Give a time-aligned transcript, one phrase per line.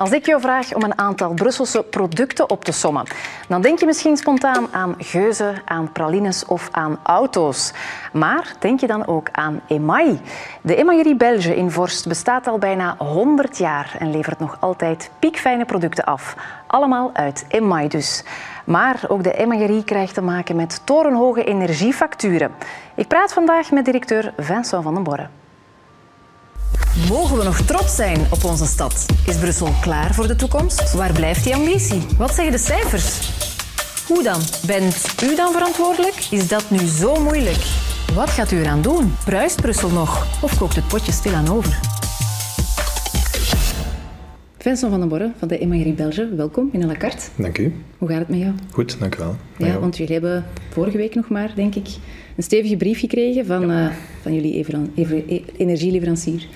[0.00, 3.04] Als ik jou vraag om een aantal Brusselse producten op te sommen,
[3.48, 7.72] dan denk je misschien spontaan aan geuzen, aan pralines of aan auto's.
[8.12, 10.18] Maar denk je dan ook aan Emaille?
[10.62, 15.64] De Emaillerie Belge in Vorst bestaat al bijna 100 jaar en levert nog altijd piekfijne
[15.64, 16.36] producten af.
[16.66, 18.24] Allemaal uit Emaille dus.
[18.64, 22.50] Maar ook de Emaillerie krijgt te maken met torenhoge energiefacturen.
[22.94, 25.39] Ik praat vandaag met directeur Vincent van den Borre.
[26.96, 29.06] Mogen we nog trots zijn op onze stad?
[29.26, 30.92] Is Brussel klaar voor de toekomst?
[30.92, 32.02] Waar blijft die ambitie?
[32.18, 33.30] Wat zeggen de cijfers?
[34.06, 34.40] Hoe dan?
[34.66, 36.26] Bent u dan verantwoordelijk?
[36.30, 37.64] Is dat nu zo moeilijk?
[38.14, 39.12] Wat gaat u eraan doen?
[39.24, 40.42] Bruist Brussel nog?
[40.42, 41.78] Of kookt het potje stilaan over?
[44.58, 47.26] Vincent van den Borre van de Imagerie Belge, welkom in la carte.
[47.36, 47.74] Dank u.
[47.98, 48.52] Hoe gaat het met jou?
[48.72, 49.36] Goed, dank u wel.
[49.56, 51.88] Ja, want jullie hebben vorige week nog maar, denk ik,
[52.36, 53.86] een stevige brief gekregen van, uh,
[54.22, 54.64] van jullie
[55.56, 56.46] energieleverancier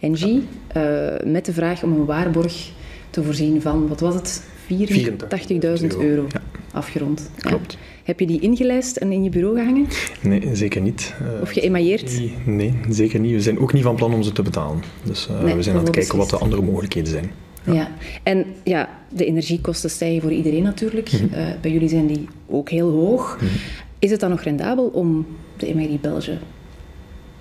[0.00, 2.70] Engie, uh, met de vraag om een waarborg
[3.10, 6.40] te voorzien van, wat was het, 84.000 euro, ja.
[6.72, 7.30] afgerond.
[7.36, 7.78] Klopt.
[8.04, 9.86] Heb je die ingelijst en in je bureau gehangen?
[10.20, 11.14] Nee, zeker niet.
[11.22, 12.20] Uh, of geëmailleerd?
[12.44, 13.32] Nee, zeker niet.
[13.32, 14.82] We zijn ook niet van plan om ze te betalen.
[15.02, 17.30] Dus uh, nee, we zijn aan het kijken wat de andere mogelijkheden zijn.
[17.62, 17.72] Ja.
[17.72, 17.90] ja.
[18.22, 21.12] en ja, de energiekosten stijgen voor iedereen natuurlijk.
[21.12, 21.38] Mm -hmm.
[21.38, 23.38] uh, bij jullie zijn die ook heel hoog.
[23.40, 23.56] Mm -hmm.
[23.98, 26.38] Is het dan nog rendabel om de Emery Belge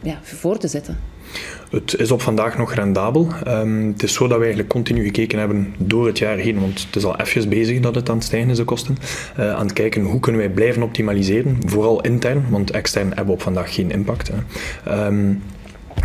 [0.01, 0.97] ja, voor te zetten?
[1.69, 3.27] Het is op vandaag nog rendabel.
[3.47, 6.85] Um, het is zo dat we eigenlijk continu gekeken hebben door het jaar heen, want
[6.85, 8.97] het is al even bezig dat het aan het stijgen is, de kosten.
[9.39, 13.31] Uh, aan het kijken hoe kunnen wij blijven optimaliseren, vooral intern, want extern hebben we
[13.31, 14.31] op vandaag geen impact.
[14.31, 15.05] Hè.
[15.07, 15.41] Um,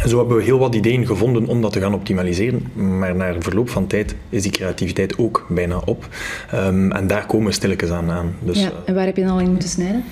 [0.07, 2.67] zo hebben we heel wat ideeën gevonden om dat te gaan optimaliseren,
[2.99, 6.09] maar na verloop van tijd is die creativiteit ook bijna op.
[6.55, 8.11] Um, en daar komen we stilletjes aan.
[8.11, 8.35] aan.
[8.41, 10.05] Dus, ja, en waar heb je dan al in moeten snijden?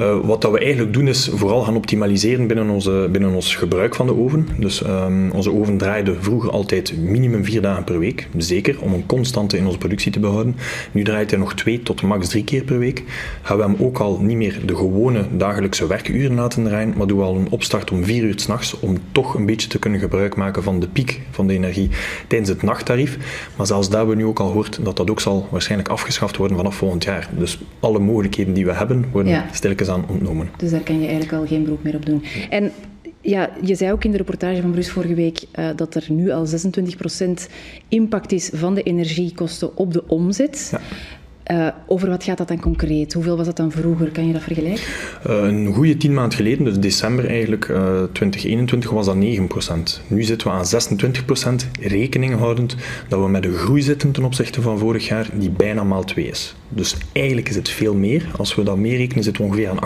[0.00, 3.94] Uh, wat dat we eigenlijk doen is vooral gaan optimaliseren binnen, onze, binnen ons gebruik
[3.94, 4.48] van de oven.
[4.58, 8.28] Dus um, onze oven draaide vroeger altijd minimum vier dagen per week.
[8.36, 10.56] Zeker, om een constante in onze productie te behouden.
[10.92, 13.02] Nu draait hij nog twee tot max drie keer per week.
[13.42, 17.18] Gaan we hem ook al niet meer de gewone dagelijkse werkuren laten draaien, maar doen
[17.18, 20.36] we al een opstart om vier uur s'nachts om toch een beetje te kunnen gebruik
[20.36, 21.88] maken van de piek van de energie
[22.28, 23.18] tijdens het nachttarief.
[23.56, 26.36] Maar zelfs daar hebben we nu ook al gehoord dat dat ook zal waarschijnlijk afgeschaft
[26.36, 27.28] worden vanaf volgend jaar.
[27.38, 29.46] Dus alle mogelijkheden die we hebben worden ja.
[29.84, 30.50] Stilletjes aan ontnomen.
[30.56, 32.22] Dus daar kan je eigenlijk al geen beroep meer op doen.
[32.50, 32.72] En
[33.20, 36.30] ja, je zei ook in de reportage van Bruce vorige week uh, dat er nu
[36.30, 36.50] al 26%
[37.88, 40.68] impact is van de energiekosten op de omzet.
[40.70, 40.80] Ja.
[41.50, 43.12] Uh, over wat gaat dat dan concreet?
[43.12, 44.10] Hoeveel was dat dan vroeger?
[44.10, 44.82] Kan je dat vergelijken?
[45.26, 50.00] Uh, een goede tien maand geleden, dus december eigenlijk, uh, 2021, was dat 9%.
[50.06, 50.64] Nu zitten we aan
[51.64, 52.76] 26%, rekening houdend
[53.08, 56.26] dat we met een groei zitten ten opzichte van vorig jaar die bijna maal 2
[56.26, 56.54] is.
[56.74, 58.26] Dus eigenlijk is het veel meer.
[58.36, 59.78] Als we dat meer rekenen, zitten we ongeveer aan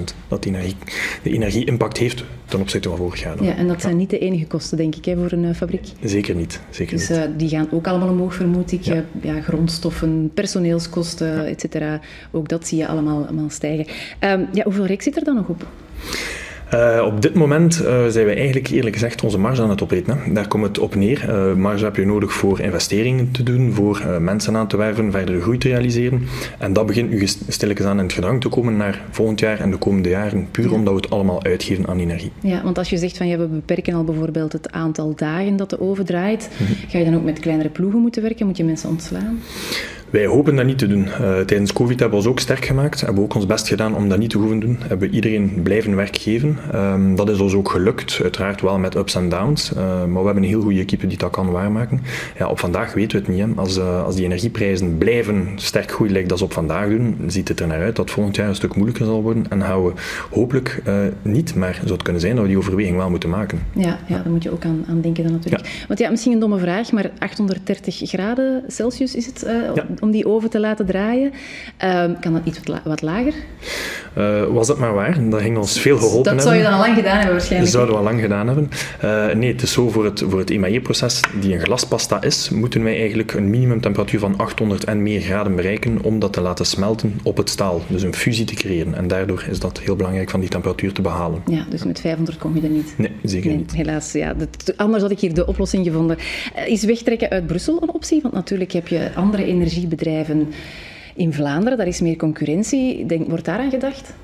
[0.00, 0.76] 38% dat die energie,
[1.22, 3.44] de energie-impact heeft ten opzichte van vorig jaar.
[3.44, 5.86] Ja, en dat zijn niet de enige kosten, denk ik, hè, voor een fabriek?
[6.02, 6.60] Zeker niet.
[6.70, 7.28] Zeker dus niet.
[7.36, 8.82] die gaan ook allemaal omhoog, vermoed ik.
[8.82, 9.04] Ja.
[9.22, 12.00] ja grondstoffen, personeels kosten, et cetera.
[12.30, 13.86] Ook dat zie je allemaal, allemaal stijgen.
[14.20, 15.66] Um, ja, hoeveel rek zit er dan nog op?
[16.74, 20.18] Uh, op dit moment uh, zijn we eigenlijk eerlijk gezegd onze marge aan het opeten.
[20.18, 20.32] Hè.
[20.32, 21.24] Daar komt het op neer.
[21.28, 25.40] Uh, marge heb je nodig voor investeringen te doen, voor mensen aan te werven, verdere
[25.40, 26.22] groei te realiseren.
[26.58, 29.70] En dat begint nu stilletjes aan in het gedrang te komen naar volgend jaar en
[29.70, 30.70] de komende jaren, puur ja.
[30.70, 32.32] omdat we het allemaal uitgeven aan energie.
[32.40, 35.70] Ja, want als je zegt van ja, we beperken al bijvoorbeeld het aantal dagen dat
[35.70, 36.76] de oven draait, mm -hmm.
[36.88, 38.46] ga je dan ook met kleinere ploegen moeten werken?
[38.46, 39.40] Moet je mensen ontslaan?
[40.10, 41.04] Wij hopen dat niet te doen.
[41.04, 43.00] Uh, tijdens COVID hebben we ons ook sterk gemaakt.
[43.00, 44.76] Hebben we ook ons best gedaan om dat niet te hoeven doen.
[44.80, 46.58] Hebben we iedereen blijven werk geven.
[46.74, 48.18] Um, dat is ons ook gelukt.
[48.22, 49.72] Uiteraard wel met ups en downs.
[49.72, 52.00] Uh, maar we hebben een heel goede equipe die dat kan waarmaken.
[52.38, 53.46] Ja, op vandaag weten we het niet.
[53.46, 53.60] Hè.
[53.60, 57.48] Als, uh, als die energieprijzen blijven sterk groeien, lijkt dat ze op vandaag doen, ziet
[57.48, 59.46] het er naar uit dat volgend jaar een stuk moeilijker zal worden.
[59.48, 59.92] En gaan we
[60.30, 60.82] hopelijk
[61.22, 63.60] niet, maar zou het kunnen zijn dat we die overweging wel moeten maken.
[63.74, 65.66] Ja, ja, daar moet je ook aan, aan denken dan natuurlijk.
[65.66, 65.72] Ja.
[65.88, 70.26] Want ja, misschien een domme vraag, maar 830 graden Celsius is het ja om die
[70.26, 71.32] oven te laten draaien.
[71.84, 73.34] Um, kan dat iets wat, la wat lager?
[74.18, 75.30] Uh, was dat maar waar.
[75.30, 76.44] Dat ging ons veel geholpen Dat hebben.
[76.44, 77.72] zou je dan al lang gedaan hebben waarschijnlijk.
[77.72, 78.70] Dat zouden we al lang gedaan hebben.
[79.04, 82.82] Uh, nee, het is zo voor het, voor het emailleproces, die een glaspasta is, moeten
[82.82, 87.20] wij eigenlijk een minimumtemperatuur van 800 en meer graden bereiken om dat te laten smelten
[87.22, 87.80] op het staal.
[87.86, 88.94] Dus een fusie te creëren.
[88.94, 91.42] En daardoor is dat heel belangrijk van die temperatuur te behalen.
[91.46, 92.94] Ja, dus met 500 kom je er niet?
[92.96, 93.74] Nee, zeker nee, niet.
[93.74, 94.34] Helaas, ja.
[94.34, 96.16] Dat, anders had ik hier de oplossing gevonden.
[96.56, 98.22] Uh, is wegtrekken uit Brussel een optie?
[98.22, 99.46] Want natuurlijk heb je andere
[99.90, 100.48] energiebedrijven
[101.14, 103.06] in Vlaanderen, daar is meer concurrentie.
[103.06, 104.14] Denk, wordt daar aan gedacht?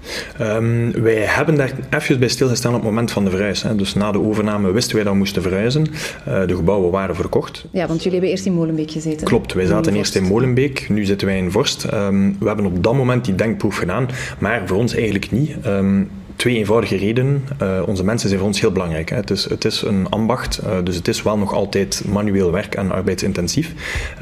[0.41, 3.63] Um, wij hebben daar even bij stilgestaan op het moment van de verhuis.
[3.63, 3.77] Hè.
[3.77, 5.87] Dus na de overname wisten wij dat we moesten verhuizen.
[6.29, 7.67] Uh, de gebouwen waren verkocht.
[7.71, 9.27] Ja, want jullie hebben eerst in Molenbeek gezeten.
[9.27, 10.89] Klopt, wij zaten in eerst in Molenbeek.
[10.89, 11.85] Nu zitten wij in Vorst.
[11.93, 14.09] Um, we hebben op dat moment die denkproef gedaan,
[14.39, 15.57] maar voor ons eigenlijk niet.
[15.67, 17.45] Um, twee eenvoudige redenen.
[17.63, 19.11] Uh, onze mensen zijn voor ons heel belangrijk.
[19.11, 19.17] Hè.
[19.17, 22.75] Het, is, het is een ambacht, uh, dus het is wel nog altijd manueel werk
[22.75, 23.73] en arbeidsintensief.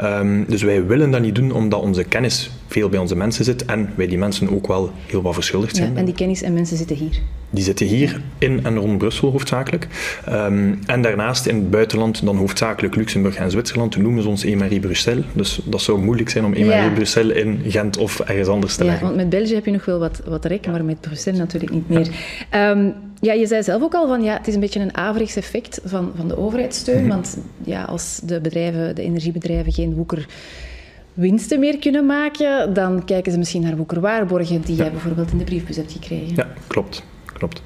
[0.00, 3.64] Um, dus wij willen dat niet doen omdat onze kennis veel bij onze mensen zit
[3.64, 5.92] en wij die mensen ook wel heel wat verschuldigd zijn.
[5.92, 7.20] Ja, en die kennis en mensen zitten hier?
[7.50, 9.88] Die zitten hier in en rond Brussel hoofdzakelijk.
[10.28, 14.80] Um, en daarnaast in het buitenland dan hoofdzakelijk Luxemburg en Zwitserland noemen ze ons Emarie
[14.80, 15.24] Bruxelles.
[15.32, 16.94] Dus dat zou moeilijk zijn om Emarie ja.
[16.94, 19.00] Bruxelles in Gent of ergens anders te leggen.
[19.00, 21.72] Ja, want met België heb je nog wel wat, wat rek, maar met Bruxelles natuurlijk
[21.72, 22.08] niet meer.
[22.50, 22.70] Ja.
[22.70, 25.36] Um, ja, je zei zelf ook al van ja, het is een beetje een averechts
[25.36, 26.94] effect van, van de overheidssteun.
[26.94, 27.10] Mm -hmm.
[27.10, 30.26] Want ja, als de bedrijven, de energiebedrijven geen woeker
[31.14, 34.82] winsten meer kunnen maken, dan kijken ze misschien naar woekerwaarborgen die ja.
[34.82, 36.36] jij bijvoorbeeld in de briefbus hebt gekregen.
[36.36, 37.04] Ja, klopt.
[37.32, 37.62] klopt.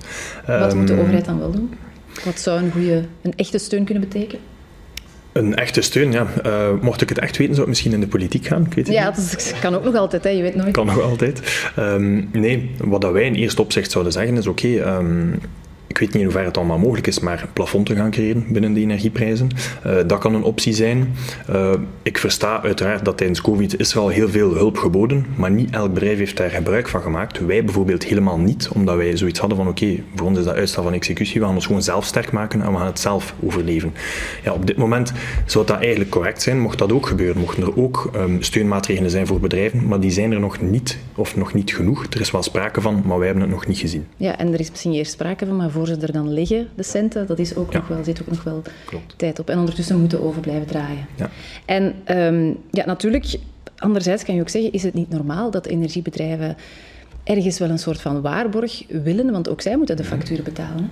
[0.47, 1.71] Wat um, moet de overheid dan wel doen?
[2.25, 4.45] Wat zou een, goede, een echte steun kunnen betekenen?
[5.33, 6.27] Een echte steun, ja.
[6.47, 8.67] Uh, mocht ik het echt weten, zou het misschien in de politiek gaan.
[8.67, 10.31] Ik weet het ja, dat kan ook nog altijd, hè.
[10.31, 10.73] je weet nooit.
[10.73, 11.71] Kan nog altijd.
[11.79, 15.41] Um, nee, wat dat wij in eerste opzicht zouden zeggen is: oké, okay, um,
[15.99, 18.45] ik weet niet in hoeverre het allemaal mogelijk is, maar een plafond te gaan creëren
[18.49, 19.49] binnen de energieprijzen.
[19.87, 21.15] Uh, dat kan een optie zijn.
[21.50, 21.73] Uh,
[22.03, 25.71] ik versta uiteraard dat tijdens COVID is er al heel veel hulp geboden, maar niet
[25.71, 27.47] elk bedrijf heeft daar gebruik van gemaakt.
[27.47, 30.83] Wij bijvoorbeeld helemaal niet, omdat wij zoiets hadden van oké, voor ons is dat uitstel
[30.83, 33.94] van executie, we gaan ons gewoon zelf sterk maken en we gaan het zelf overleven.
[34.44, 35.12] Ja, op dit moment
[35.47, 37.41] zou dat eigenlijk correct zijn, mocht dat ook gebeuren.
[37.41, 41.37] Mochten er ook um, steunmaatregelen zijn voor bedrijven, maar die zijn er nog niet, of
[41.37, 42.06] nog niet genoeg.
[42.11, 44.06] Er is wel sprake van, maar wij hebben het nog niet gezien.
[44.17, 46.82] Ja, en er is misschien eerst sprake van, maar voor ze er dan liggen, de
[46.82, 47.79] centen, dat is ook ja.
[47.79, 49.19] nog wel, zit ook nog wel Klopt.
[49.19, 49.50] tijd op.
[49.50, 51.06] En ondertussen moeten over blijven draaien.
[51.17, 51.31] Ja.
[51.64, 53.38] En um, ja, natuurlijk,
[53.76, 56.56] anderzijds kan je ook zeggen, is het niet normaal dat energiebedrijven
[57.25, 60.82] ergens wel een soort van waarborg willen, want ook zij moeten de facturen betalen.
[60.82, 60.88] Hè?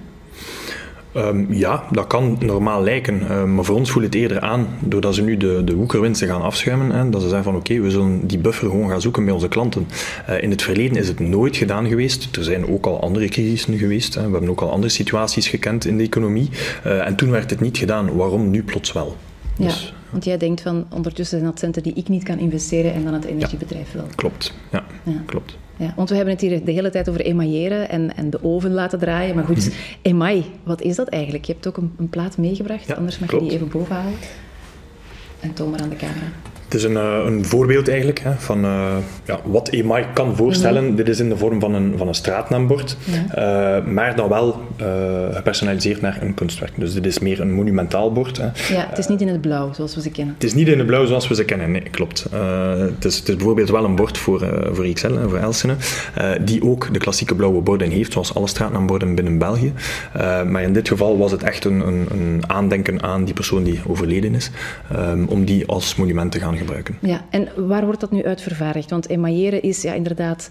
[1.17, 5.15] Um, ja, dat kan normaal lijken, um, maar voor ons voelt het eerder aan, doordat
[5.15, 7.91] ze nu de, de woekerwinsten gaan afschuimen, hè, dat ze zeggen van oké, okay, we
[7.91, 9.87] zullen die buffer gewoon gaan zoeken bij onze klanten.
[10.29, 12.37] Uh, in het verleden is het nooit gedaan geweest.
[12.37, 14.15] Er zijn ook al andere crisissen geweest.
[14.15, 14.25] Hè.
[14.27, 16.51] We hebben ook al andere situaties gekend in de economie.
[16.87, 18.17] Uh, en toen werd het niet gedaan.
[18.17, 19.17] Waarom nu plots wel?
[19.57, 22.93] Ja, dus, want jij denkt van ondertussen zijn dat centen die ik niet kan investeren
[22.93, 24.07] en dan het energiebedrijf wel.
[24.15, 25.23] Klopt, ja, ja.
[25.27, 25.57] klopt.
[25.77, 28.73] Ja, want we hebben het hier de hele tijd over emailleren en, en de oven
[28.73, 29.35] laten draaien.
[29.35, 29.71] Maar goed,
[30.03, 31.45] email, wat is dat eigenlijk?
[31.45, 33.45] Je hebt ook een, een plaat meegebracht, ja, anders mag klopt.
[33.45, 34.19] je die even boven halen.
[35.41, 36.27] En toon maar aan de camera.
[36.67, 40.83] Het is een, uh, een voorbeeld eigenlijk hè, van uh, ja, wat EMI kan voorstellen.
[40.83, 40.97] Mm -hmm.
[40.97, 43.79] Dit is in de vorm van een, van een straatnaambord, ja.
[43.79, 44.61] uh, maar dan wel
[45.33, 46.73] gepersonaliseerd naar een kunstwerk.
[46.77, 48.37] Dus dit is meer een monumentaal bord.
[48.37, 48.45] Hè.
[48.75, 50.35] Ja, het is niet in het blauw zoals we ze kennen.
[50.35, 52.27] Het is niet in het blauw zoals we ze kennen, nee, klopt.
[52.79, 55.75] het, is, het is bijvoorbeeld wel een bord voor, voor XL en voor Elsene,
[56.41, 59.73] die ook de klassieke blauwe borden heeft, zoals alle straatnaamborden binnen België.
[60.47, 63.81] maar in dit geval was het echt een, een, een aandenken aan die persoon die
[63.87, 64.51] overleden is,
[64.93, 66.99] um, om die als monument te gaan gebruiken.
[67.01, 68.91] Ja, en waar wordt dat nu uit vervaardigd?
[68.91, 70.49] Want emailleren is ja, inderdaad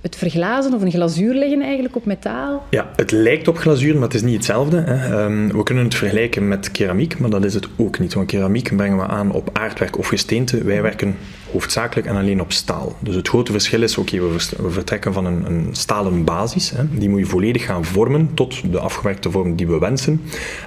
[0.00, 2.66] het verglazen of een glazuur leggen eigenlijk op metaal?
[2.70, 4.80] Ja, het lijkt op glazuur, maar het is niet hetzelfde.
[4.80, 5.24] Hè.
[5.24, 8.14] Um, we kunnen het vergelijken met keramiek, maar dat is het ook niet.
[8.14, 10.64] Want keramiek brengen we aan op aardwerk of gesteente.
[10.64, 11.16] Wij werken
[11.52, 12.96] hoofdzakelijk en alleen op staal.
[13.00, 16.70] Dus het grote verschil is, oké, we vertrekken van een, een stalen basis.
[16.70, 16.98] Hè.
[16.98, 20.20] Die moet je volledig gaan vormen tot de afgewerkte vorm die we wensen.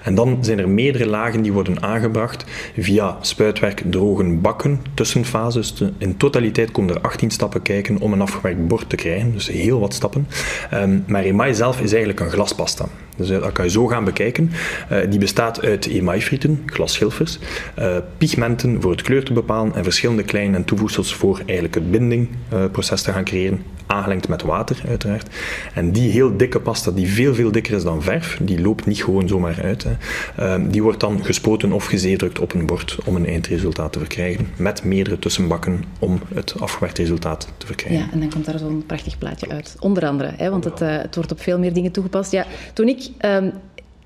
[0.04, 2.46] En dan zijn er meerdere lagen die worden aangebracht
[2.78, 5.84] via spuitwerk, drogen, bakken, tussenfases.
[5.98, 9.32] In totaliteit komen er 18 stappen kijken om een afgewerkt bord te krijgen.
[9.32, 10.28] Dus heel wat stappen.
[10.74, 12.86] Um, maar email zelf is eigenlijk een glaspasta.
[13.16, 14.52] Dus dat kan je zo gaan bekijken.
[14.92, 17.40] Uh, die bestaat uit emailfrieten, glasschilfers,
[17.80, 23.02] uh, pigmenten voor het kleur te bepalen en verschillende kleine toevoegsels voor eigenlijk het bindingproces
[23.02, 25.28] te gaan creëren, aangelengd met water uiteraard.
[25.74, 29.04] En die heel dikke pasta, die veel veel dikker is dan verf, die loopt niet
[29.04, 29.86] gewoon zomaar uit.
[29.88, 30.70] Hè.
[30.70, 34.84] die wordt dan gespoten of gezeedrukt op een bord om een eindresultaat te verkrijgen, met
[34.84, 38.06] meerdere tussenbakken om het afgewerkt resultaat te verkrijgen.
[38.06, 39.76] Ja, en dan komt daar zo'n prachtig plaatje uit.
[39.80, 42.32] Onder andere, hè, want het, het wordt op veel meer dingen toegepast.
[42.32, 43.52] Ja, toen ik um,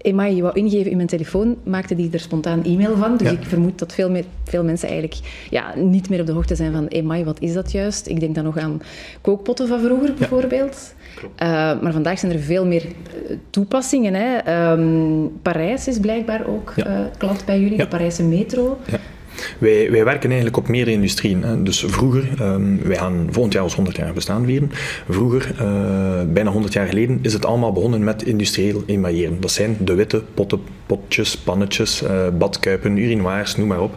[0.07, 3.17] email wou ingeven in mijn telefoon, maakte die er spontaan e-mail van.
[3.17, 3.37] Dus ja.
[3.37, 6.71] ik vermoed dat veel, meer, veel mensen eigenlijk ja, niet meer op de hoogte zijn
[6.71, 8.07] van email, wat is dat juist?
[8.07, 8.81] Ik denk dan nog aan
[9.21, 10.95] kookpotten van vroeger bijvoorbeeld.
[11.23, 11.47] Uh,
[11.81, 12.83] maar vandaag zijn er veel meer
[13.49, 14.13] toepassingen.
[14.13, 14.71] Hè.
[14.71, 18.77] Um, Parijs is blijkbaar ook uh, klant bij jullie, de Parijse metro.
[19.57, 21.43] Wij, wij, werken eigenlijk op meerdere industrieën.
[21.43, 21.63] Hè.
[21.63, 24.71] Dus vroeger, um, wij gaan volgend jaar ons 100 jaar bestaan vieren.
[25.09, 29.41] Vroeger, uh, bijna 100 jaar geleden, is het allemaal begonnen met industrieel emailleren.
[29.41, 33.95] Dat zijn de witte potten, potjes, pannetjes, uh, badkuipen, urinoirs, noem maar op.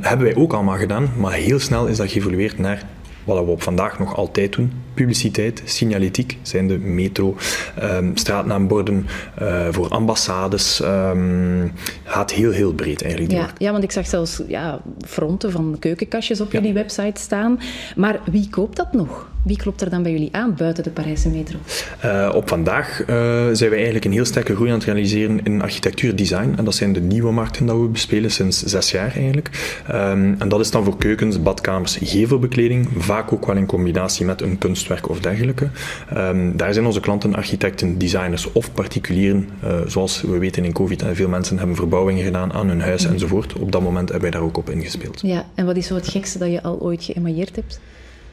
[0.00, 2.82] Hebben wij ook allemaal gedaan, maar heel snel is dat geëvolueerd naar
[3.26, 4.72] wat we op vandaag nog altijd doen.
[4.94, 7.36] Publiciteit, signalitiek, zijn de metro,
[7.82, 9.06] um, straatnaamborden
[9.42, 10.80] uh, voor ambassades.
[10.82, 11.72] Um,
[12.04, 13.32] gaat heel, heel breed eigenlijk.
[13.32, 16.58] Ja, ja, want ik zag zelfs ja, fronten van keukenkastjes op Ja.
[16.58, 17.60] jullie website staan.
[17.96, 19.28] Maar wie koopt dat nog?
[19.46, 21.58] Wie klopt er dan bij jullie aan buiten de Parijse metro?
[22.04, 23.06] Uh, op vandaag uh,
[23.52, 26.54] zijn we eigenlijk een heel sterke groei aan het realiseren in architectuur design.
[26.56, 29.80] En dat zijn de nieuwe markten dat we bespelen sinds zes jaar eigenlijk.
[29.90, 34.42] Um, en dat is dan voor keukens, badkamers, gevelbekleding, vaak ook wel in combinatie met
[34.42, 35.68] een kunstwerk of dergelijke.
[36.16, 39.48] Um, daar zijn onze klanten architecten, designers of particulieren.
[39.64, 43.06] Uh, zoals we weten in COVID, en veel mensen hebben verbouwingen gedaan aan hun huis
[43.06, 43.12] mm.
[43.12, 43.58] enzovoort.
[43.58, 45.20] Op dat moment hebben wij daar ook op ingespeeld.
[45.22, 47.80] Ja, en wat is zo het gekste dat je al ooit geëmailleerd hebt?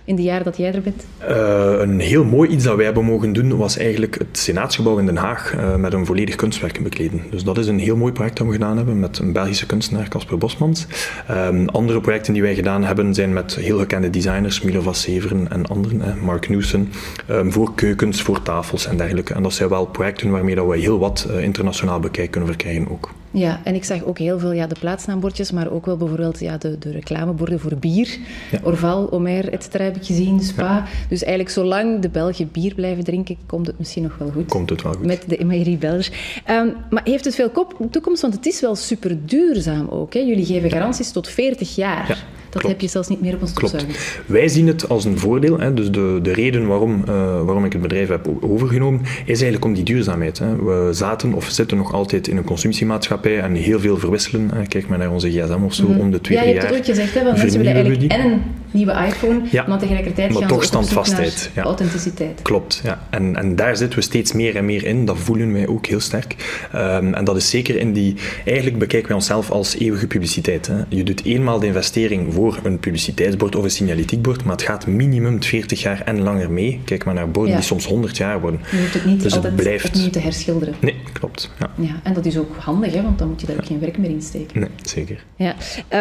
[0.05, 1.05] In de jaren dat jij er bent?
[1.29, 5.05] Uh, een heel mooi iets dat wij hebben mogen doen was eigenlijk het Senaatsgebouw in
[5.05, 7.22] Den Haag uh, met een volledig kunstwerk bekleden.
[7.29, 10.07] Dus dat is een heel mooi project dat we gedaan hebben met een Belgische kunstenaar,
[10.07, 10.88] Casper Bosmans.
[11.31, 15.51] Um, andere projecten die wij gedaan hebben zijn met heel gekende designers, Milo van Severen
[15.51, 16.89] en anderen, Mark Newson,
[17.29, 19.33] um, voor keukens, voor tafels en dergelijke.
[19.33, 22.89] En dat zijn wel projecten waarmee dat we heel wat uh, internationaal bekijk kunnen verkrijgen
[22.89, 23.10] ook.
[23.33, 26.57] Ja, en ik zag ook heel veel ja, de plaatsnaambordjes, maar ook wel bijvoorbeeld ja,
[26.57, 28.17] de, de reclameborden voor bier.
[28.51, 28.59] Ja.
[28.63, 30.63] Orval, Omer, et cetera heb ik gezien, Spa.
[30.63, 30.85] Ja.
[31.09, 34.47] Dus eigenlijk zolang de Belgen bier blijven drinken, komt het misschien nog wel goed.
[34.49, 35.05] Komt het wel goed.
[35.05, 36.11] Met de Emaillerie Belge.
[36.49, 37.51] Um, maar heeft het veel
[37.89, 38.21] toekomst?
[38.21, 40.13] Want het is wel super duurzaam ook.
[40.13, 40.19] Hè?
[40.19, 42.25] Jullie geven garanties tot 40 jaar.
[42.53, 42.75] Dat Klopt.
[42.75, 44.22] heb je zelfs niet meer op ons stofzuiger.
[44.25, 45.60] Wij zien het als een voordeel.
[45.60, 45.74] Hè.
[45.74, 49.74] Dus de, de reden waarom, uh, waarom ik het bedrijf heb overgenomen, is eigenlijk om
[49.74, 50.39] die duurzaamheid.
[50.39, 50.55] Hè.
[50.55, 54.50] We zaten of zitten nog altijd in een consumptiemaatschappij en heel veel verwisselen.
[54.53, 54.62] Hè.
[54.67, 56.00] Kijk maar naar onze gsm of zo, mm -hmm.
[56.00, 56.53] om de twee, ja, jaar.
[56.53, 58.41] Ja, je hebt het ooit gezegd, hè, want mensen willen eigenlijk en een
[58.74, 61.51] nieuwe iPhone, ja, maar tegelijkertijd maar gaan toch standvastheid.
[61.56, 61.63] Ja.
[61.63, 62.42] authenticiteit.
[62.42, 63.08] Klopt, ja.
[63.10, 65.06] En, en daar zitten we steeds meer en meer in.
[65.06, 66.36] Dat voelen wij ook heel sterk.
[66.75, 68.15] Um, en dat is zeker in die...
[68.46, 70.68] Eigenlijk bekijken wij onszelf als eeuwige publiciteit.
[70.68, 70.75] Hè.
[70.89, 75.44] Je doet eenmaal de investering voor een publiciteitsbord of een signaletiekbord, maar het gaat minimum
[75.44, 76.82] 40 jaar en langer mee.
[76.86, 77.58] Kijk maar naar borden ja.
[77.58, 78.60] die soms 100 jaar worden.
[78.72, 79.86] Je hoeft het niet dus altijd het blijft...
[79.86, 80.75] opnieuw te herschilderen.
[80.80, 81.51] Nee, klopt.
[81.60, 81.72] Ja.
[81.80, 82.00] ja.
[82.03, 84.10] en dat is ook handig, hè, want dan moet je daar ook geen werk meer
[84.10, 84.60] in steken.
[84.60, 85.24] Nee, zeker.
[85.36, 85.56] Ja.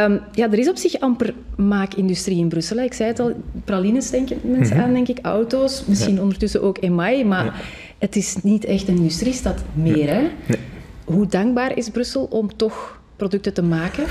[0.05, 2.62] Um, ja, er is op zich amper maakindustrie in Brussel.
[2.71, 3.33] Ik zei het al,
[3.64, 4.88] pralines denken mensen mm -hmm.
[4.88, 6.21] aan, denk ik, auto's, misschien ja.
[6.21, 7.52] ondertussen ook emaai, maar ja.
[7.99, 10.09] het is niet echt een industriestad meer.
[10.09, 10.21] Hè?
[10.21, 10.59] Nee.
[11.04, 14.04] Hoe dankbaar is Brussel om toch producten te maken?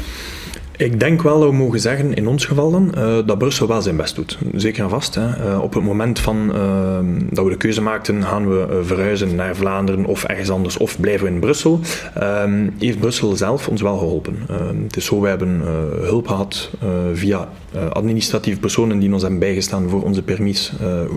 [0.81, 3.81] Ik denk wel dat we mogen zeggen, in ons geval dan, uh, dat Brussel wel
[3.81, 4.37] zijn best doet.
[4.53, 5.15] Zeker en vast.
[5.15, 5.49] Hè.
[5.49, 9.55] Uh, op het moment van, uh, dat we de keuze maakten, gaan we verhuizen naar
[9.55, 11.79] Vlaanderen of ergens anders, of blijven we in Brussel,
[12.13, 14.35] ehm, heeft Brussel zelf ons wel geholpen.
[14.49, 15.61] Ehm, het is zo, wij hebben
[16.01, 16.69] hulp gehad
[17.13, 17.49] via
[17.93, 20.73] administratieve personen die ons hebben bijgestaan voor onze permis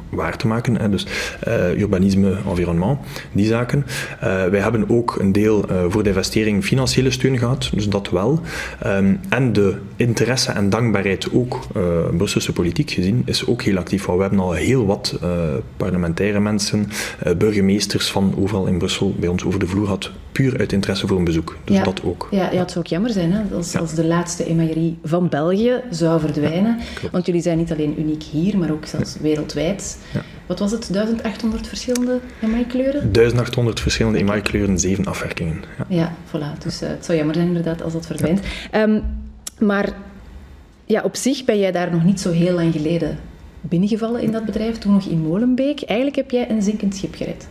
[0.09, 0.81] waar te maken.
[0.81, 0.89] Hè.
[0.89, 1.07] Dus
[1.79, 2.99] urbanisme, environnement,
[3.33, 3.87] die zaken.
[4.51, 8.41] wij hebben ook een deel voor de investering financiële steun gehad, dus dat wel.
[8.87, 11.83] Um, en de interesse en dankbaarheid ook uh,
[12.17, 14.07] Brusselse politiek gezien is ook heel actief.
[14.07, 15.31] We hebben al heel wat uh,
[15.77, 16.87] parlementaire mensen,
[17.27, 21.07] uh, burgemeesters van overal in Brussel bij ons over de vloer gehad, puur uit interesse
[21.07, 21.57] voor een bezoek.
[21.65, 21.85] Dus ja.
[21.85, 22.29] dat ook.
[22.31, 23.81] Ja, ja, het zou ook jammer zijn hè, als, ja.
[23.81, 26.79] als de laatste emaillerie van België zou verdwijnen.
[27.03, 29.99] Ja, Want jullie zijn niet alleen uniek hier, maar ook zelfs wereldwijd.
[30.47, 30.93] Wat was het?
[30.93, 33.13] 1800 verschillende emailkleuren?
[33.13, 35.63] 1800 verschillende emailkleuren, zeven afwerkingen.
[35.89, 36.59] Ja, voilà.
[36.59, 38.41] Dus het zou jammer zijn inderdaad als dat verdwijnt.
[38.75, 39.03] Um,
[39.59, 39.93] maar
[40.85, 43.19] ja, op zich ben jij daar nog niet zo heel lang geleden
[43.61, 45.83] binnengevallen in dat bedrijf, toen nog in Molenbeek.
[45.83, 47.49] Eigenlijk heb jij een zinkend schip gered.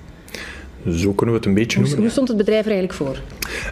[0.92, 2.04] Zo kunnen we het een beetje hoe, noemen.
[2.04, 3.22] Hoe stond het bedrijf er eigenlijk voor?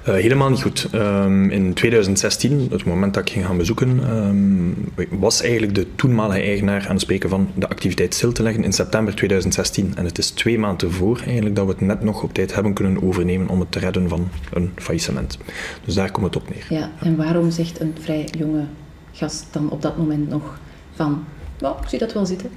[0.07, 0.87] Uh, helemaal niet goed.
[0.93, 6.41] Um, in 2016, het moment dat ik ging gaan bezoeken, um, was eigenlijk de toenmalige
[6.41, 9.93] eigenaar aan het spreken van de activiteit stil te leggen in september 2016.
[9.95, 12.73] En het is twee maanden voor eigenlijk dat we het net nog op tijd hebben
[12.73, 15.37] kunnen overnemen om het te redden van een faillissement.
[15.85, 16.65] Dus daar komt het op neer.
[16.69, 18.65] Ja, en waarom zegt een vrij jonge
[19.11, 20.59] gast dan op dat moment nog
[20.95, 21.25] van
[21.61, 22.49] ja, ik zie dat wel zitten.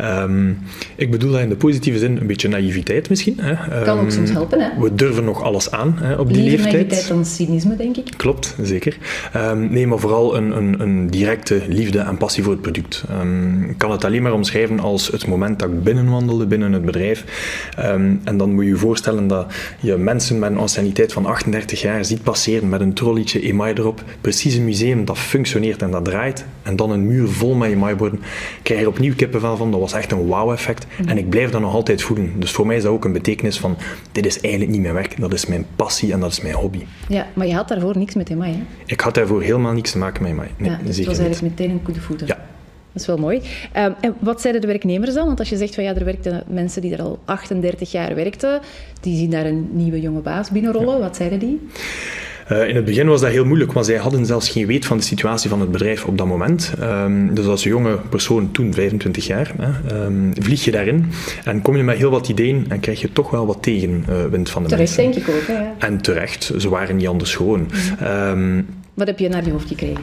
[0.00, 0.58] Um,
[0.96, 3.38] ik bedoel dat in de positieve zin een beetje naïviteit misschien.
[3.40, 3.78] Hè.
[3.78, 4.60] Um, kan ook soms helpen.
[4.60, 4.80] Hè?
[4.80, 6.72] We durven nog alles aan hè, op die Liever leeftijd.
[6.74, 8.08] naïviteit dan cynisme, denk ik.
[8.16, 8.96] Klopt, zeker.
[9.36, 13.04] Um, nee, maar vooral een, een, een, directe liefde en passie voor het product.
[13.68, 17.24] ik kan het alleen maar omschrijven als het moment dat ik binnenwandelde binnen het bedrijf.
[18.24, 22.04] en dan moet je je voorstellen dat je mensen met een anciëniteit van 38 jaar
[22.04, 24.02] ziet passeren met een trollietje email erop.
[24.20, 26.44] Precies een museum dat functioneert en dat draait.
[26.62, 27.70] En dan een muur vol met
[28.36, 29.70] emailborden krijg er opnieuw kippenvel van.
[29.70, 30.86] Dat was echt een wauw-effect.
[31.00, 31.08] Mm.
[31.08, 32.40] En ik blijf dat nog altijd voelen.
[32.40, 33.76] Dus voor mij is dat ook een betekenis van:
[34.12, 36.84] dit is eigenlijk niet mijn werk, dat is mijn passie en dat is mijn hobby.
[37.08, 38.62] Ja, maar je had daarvoor niks met Emai, hè?
[38.86, 40.48] Ik had daarvoor helemaal niks te maken met Emai.
[40.56, 42.26] Nee, ja, dus het was eigenlijk meteen een goede voeten.
[42.26, 42.44] Ja.
[42.92, 43.42] Dat is wel mooi.
[43.76, 45.26] Um, en wat zeiden de werknemers dan?
[45.26, 48.60] Want als je zegt van ja, er werkten mensen die er al 38 jaar werkten,
[49.00, 50.94] die zien daar een nieuwe jonge baas binnenrollen.
[50.94, 51.00] Ja.
[51.00, 51.68] Wat zeiden die?
[52.52, 54.96] Uh, in het begin was dat heel moeilijk, want zij hadden zelfs geen weet van
[54.96, 56.72] de situatie van het bedrijf op dat moment.
[56.80, 61.06] Um, dus als jonge persoon, toen 25 jaar, hè, um, vlieg je daarin
[61.44, 64.62] en kom je met heel wat ideeën en krijg je toch wel wat tegenwind van
[64.62, 65.22] de terecht, mensen.
[65.22, 65.46] denk ik ook.
[65.46, 65.74] Hè, ja.
[65.78, 67.70] En terecht, ze waren niet anders gewoon.
[68.00, 68.06] Mm.
[68.06, 70.02] Um, wat heb je naar je hoofd gekregen?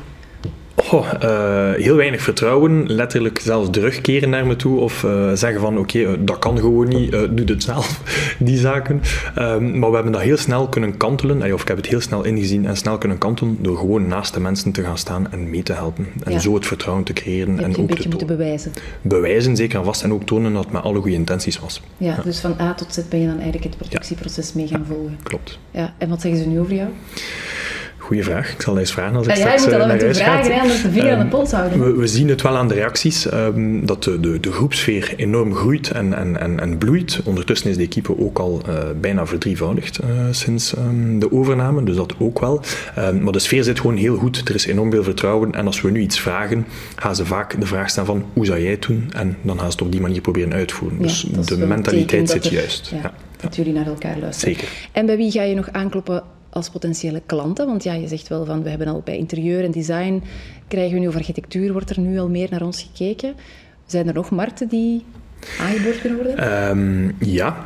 [0.93, 5.99] Uh, heel weinig vertrouwen, letterlijk zelfs terugkeren naar me toe of uh, zeggen van oké,
[5.99, 8.01] okay, dat kan gewoon niet, doe het zelf,
[8.39, 9.01] die zaken.
[9.37, 12.23] Um, maar we hebben dat heel snel kunnen kantelen, of ik heb het heel snel
[12.23, 15.63] ingezien en snel kunnen kantelen door gewoon naast de mensen te gaan staan en mee
[15.63, 16.07] te helpen.
[16.23, 16.39] En ja.
[16.39, 17.59] zo het vertrouwen te creëren.
[17.59, 18.71] en ook een beetje moeten bewijzen.
[19.01, 21.81] Bewijzen, zeker en vast, en ook tonen dat het met alle goede intenties was.
[21.97, 24.85] Ja, ja, dus van A tot Z ben je dan eigenlijk het productieproces mee gaan
[24.87, 25.17] volgen.
[25.23, 25.59] Klopt.
[25.71, 26.89] Ja, en wat zeggen ze nu over jou?
[28.13, 28.51] Goeie vraag.
[28.51, 30.23] Ik zal eens vragen als ik ja, straks jij moet uh, dat naar met de
[30.23, 31.79] vragen, hè, anders de vinger aan de pols houden.
[31.83, 35.55] We, we, zien het wel aan de reacties, um, dat de, de, de, groepsfeer enorm
[35.55, 37.21] groeit en, en, en, en bloeit.
[37.23, 41.95] Ondertussen is de equipe ook al uh, bijna verdrievoudigd uh, sinds um, de overname, dus
[41.95, 42.61] dat ook wel.
[42.95, 45.51] Maar de sfeer zit gewoon heel goed, er is enorm veel vertrouwen.
[45.51, 46.65] En als we nu iets vragen,
[46.95, 49.09] gaan ze vaak de vraag stellen van, hoe zou jij het doen?
[49.15, 50.97] En dan gaan ze het op die manier proberen uitvoeren.
[50.99, 52.89] Ja, dus de mentaliteit zit er, juist.
[52.89, 54.55] Ja, ja, dat jullie naar elkaar luisteren.
[54.55, 54.73] Zeker.
[54.91, 56.23] En bij wie ga je nog aankloppen
[56.53, 57.65] als potentiële klanten?
[57.65, 60.23] Want ja, je zegt wel van we hebben al bij interieur en design,
[60.67, 63.35] krijgen we nu over architectuur, wordt er nu al meer naar ons gekeken.
[63.85, 65.05] Zijn er nog markten die
[65.59, 66.69] aangeboord kunnen worden?
[66.69, 67.65] Um, ja,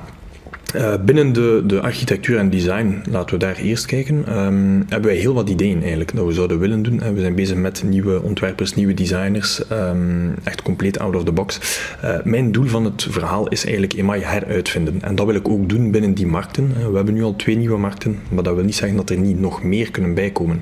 [0.75, 5.19] uh, binnen de, de architectuur en design, laten we daar eerst kijken, um, hebben wij
[5.19, 6.95] heel wat ideeën eigenlijk dat we zouden willen doen.
[7.03, 11.31] Uh, we zijn bezig met nieuwe ontwerpers, nieuwe designers, um, echt compleet out of the
[11.31, 11.59] box.
[12.03, 15.01] Uh, mijn doel van het verhaal is eigenlijk EMAI heruitvinden.
[15.01, 16.73] En dat wil ik ook doen binnen die markten.
[16.89, 19.39] we hebben nu al twee nieuwe markten, maar dat wil niet zeggen dat er niet
[19.39, 20.61] nog meer kunnen bijkomen.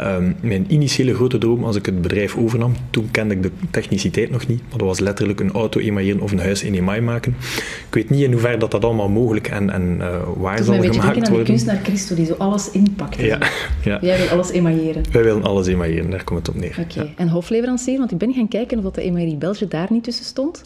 [0.00, 4.30] Um, mijn initiële grote droom als ik het bedrijf overnam, toen kende ik de techniciteit
[4.30, 7.36] nog niet, maar dat was letterlijk een auto emailleren of een huis in EMAI maken.
[7.88, 10.98] Ik weet niet in hoeverre dat, dat allemaal mogelijk en, en uh, waar zal gemaakt
[10.98, 11.26] worden.
[11.26, 13.16] aan de kunstenaar Christo die zo alles inpakt.
[13.16, 13.38] Ja,
[13.84, 13.98] ja.
[14.00, 15.02] Jij wil alles emailleren.
[15.12, 16.76] Wij willen alles emailleren, daar komt het op neer.
[16.80, 17.14] Oké, okay.
[17.16, 20.62] en hofleverancier, want ik ben gaan kijken of de Emaillerie België daar niet tussen stond.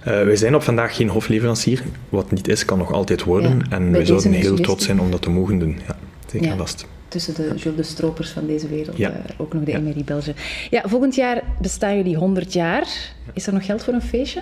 [0.00, 1.82] Uh, wij zijn op vandaag geen hofleverancier.
[2.08, 3.62] Wat niet is, kan nog altijd worden.
[3.70, 5.78] En wij zouden heel trots zijn om dat te mogen doen.
[5.86, 9.10] Ja, zeker vast tussen de Jules de Stropers van deze wereld, ja.
[9.10, 9.78] uh, ook nog de ja.
[9.78, 10.34] Emery Belge.
[10.70, 12.88] Ja, volgend jaar bestaan jullie 100 jaar.
[13.32, 14.40] Is er nog geld voor een feestje?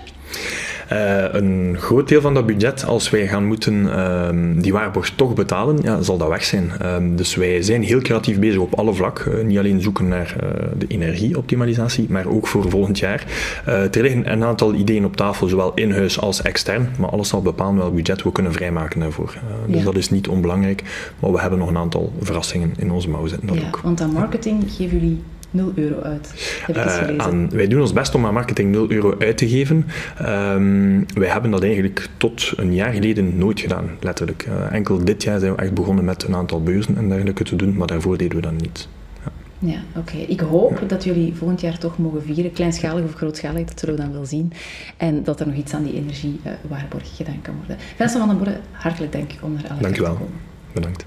[0.92, 4.28] Uh, een groot deel van dat budget, als wij gaan moeten uh,
[4.62, 6.70] die waarborg toch betalen, ja, zal dat weg zijn.
[6.80, 9.46] Ehm, dus wij zijn heel creatief bezig op alle vlakken.
[9.46, 10.36] niet alleen zoeken naar
[10.78, 13.24] de energieoptimalisatie, maar ook voor volgend jaar.
[13.64, 16.88] er liggen een aantal ideeën op tafel, zowel in huis als extern.
[16.98, 19.38] Maar alles zal bepalen welk budget we kunnen vrijmaken daarvoor.
[19.66, 19.84] dus ja.
[19.84, 20.82] dat is niet onbelangrijk.
[21.18, 23.48] Maar we hebben nog een aantal verrassingen in onze mouw zitten.
[23.48, 23.80] Dat ja, ook.
[23.82, 26.32] Want aan marketing geven jullie 0 euro uit.
[26.66, 29.38] Heb ik eens uh, aan, wij doen ons best om aan marketing 0 euro uit
[29.38, 29.86] te geven.
[30.22, 34.46] Um, wij hebben dat eigenlijk tot een jaar geleden nooit gedaan, letterlijk.
[34.48, 37.56] Uh, enkel dit jaar zijn we echt begonnen met een aantal beurzen en dergelijke te
[37.56, 38.88] doen, maar daarvoor deden we dat niet.
[39.24, 39.98] Ja, ja oké.
[39.98, 40.20] Okay.
[40.20, 40.86] Ik hoop ja.
[40.86, 44.26] dat jullie volgend jaar toch mogen vieren, kleinschalig of grootschalig, dat zullen we dan wel
[44.26, 44.52] zien.
[44.96, 47.76] En dat er nog iets aan die energiewaarborg uh, gedaan kan worden.
[47.96, 50.28] Vincent van den Borden, hartelijk dank om naar alle Dank te komen.
[50.72, 51.06] Bedankt.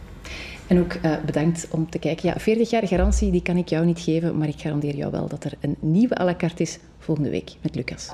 [0.71, 2.29] En ook uh, bedankt om te kijken.
[2.29, 5.27] Ja, 40 jaar garantie, die kan ik jou niet geven, maar ik garandeer jou wel
[5.27, 8.09] dat er een nieuwe à la carte is volgende week met Lucas.